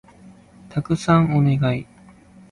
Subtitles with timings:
[0.67, 1.85] たくさんお願い